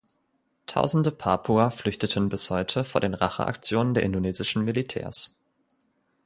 Tausende 0.65 1.11
Papua 1.11 1.69
flüchteten 1.69 2.27
bis 2.29 2.49
heute 2.49 2.83
vor 2.83 3.01
den 3.01 3.13
Racheaktionen 3.13 3.93
der 3.93 4.01
indonesischen 4.01 4.63
Militärs. 4.63 5.37